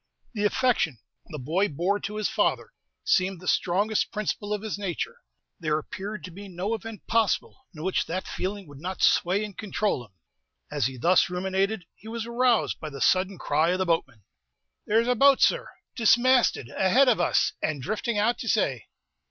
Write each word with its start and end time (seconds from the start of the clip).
The 0.33 0.45
affection 0.45 0.97
the 1.27 1.37
boy 1.37 1.67
bore 1.67 1.99
to 1.99 2.15
his 2.15 2.27
father 2.27 2.73
seemed 3.03 3.39
the 3.39 3.47
strongest 3.47 4.11
principle 4.11 4.51
of 4.51 4.63
his 4.63 4.79
nature. 4.79 5.19
There 5.59 5.77
appeared 5.77 6.23
to 6.23 6.31
be 6.31 6.47
no 6.47 6.73
event 6.73 7.05
possible 7.05 7.67
in 7.75 7.83
which 7.83 8.07
that 8.07 8.25
feeling 8.27 8.65
would 8.67 8.79
not 8.79 9.03
sway 9.03 9.43
and 9.45 9.55
control 9.55 10.03
him. 10.03 10.13
As 10.71 10.87
he 10.87 10.97
thus 10.97 11.29
ruminated, 11.29 11.85
he 11.93 12.07
was 12.07 12.25
aroused 12.25 12.79
by 12.79 12.89
the 12.89 12.99
sudden 12.99 13.37
cry 13.37 13.69
of 13.69 13.77
the 13.77 13.85
boatman. 13.85 14.23
"There's 14.87 15.07
a 15.07 15.13
boat, 15.13 15.39
sir, 15.39 15.69
dismasted, 15.95 16.69
ahead 16.75 17.07
of 17.07 17.19
us, 17.19 17.53
and 17.61 17.79
drifting 17.79 18.17
out 18.17 18.39
to 18.39 18.49
say." 18.49 18.87